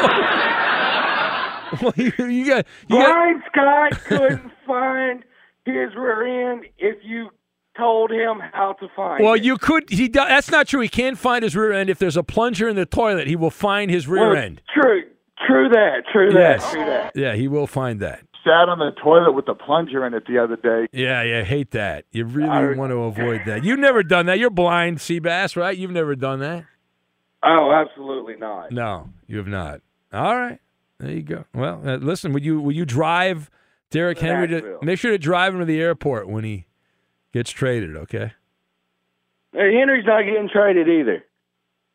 [1.80, 2.66] well, you, you got.
[2.88, 5.24] You got Blind Scott couldn't find
[5.64, 7.30] his rear end if you
[7.76, 9.42] told him how to find well, it.
[9.42, 9.88] you could.
[9.90, 10.08] He.
[10.08, 10.80] do- That's not true.
[10.80, 11.90] He can't find his rear end.
[11.90, 14.62] If there's a plunger in the toilet, he will find his rear Well, end.
[14.72, 15.04] True.
[15.46, 16.04] True that.
[16.12, 16.38] True that.
[16.38, 16.70] Yes.
[16.72, 17.12] True that.
[17.14, 18.20] Yeah, he will find that.
[18.44, 20.86] Sat on the toilet with the plunger in it the other day.
[20.92, 22.06] Yeah, yeah, hate that.
[22.10, 23.62] You really want to avoid that.
[23.64, 24.38] You've never done that.
[24.40, 25.76] You're blind, Seabass, right?
[25.76, 26.64] You've never done that.
[27.44, 28.72] Oh, absolutely not.
[28.72, 29.80] No, you have not.
[30.12, 30.58] All right,
[30.98, 31.44] there you go.
[31.54, 33.48] Well, uh, listen, would you would you drive
[33.90, 36.66] Derrick Henry to make sure to drive him to the airport when he
[37.32, 37.96] gets traded?
[37.96, 38.32] Okay.
[39.52, 41.24] Hey, Henry's not getting traded either.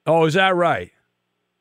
[0.06, 0.92] Oh, is that right?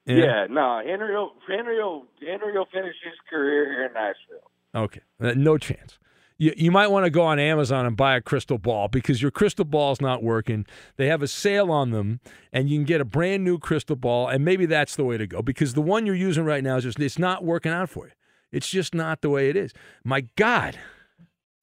[0.06, 0.82] Yeah, no.
[0.86, 4.50] Henry will, Henry will, Henry will finish his career here in Nashville.
[4.74, 5.00] Okay.
[5.20, 5.98] Uh, no chance.
[6.38, 9.30] You, you might want to go on Amazon and buy a crystal ball because your
[9.30, 10.66] crystal ball's not working.
[10.96, 12.20] They have a sale on them,
[12.52, 15.26] and you can get a brand new crystal ball, and maybe that's the way to
[15.26, 18.06] go because the one you're using right now is just it's not working out for
[18.06, 18.12] you.
[18.52, 19.72] It's just not the way it is.
[20.04, 20.78] My God.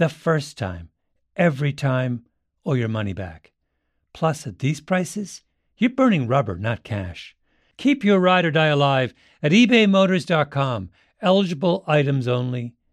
[0.00, 0.88] the first time,
[1.36, 2.24] every time,
[2.64, 3.52] or your money back.
[4.14, 5.42] Plus, at these prices,
[5.76, 7.36] you're burning rubber, not cash.
[7.76, 10.88] Keep your ride or die alive at ebaymotors.com.
[11.20, 12.72] Eligible items only,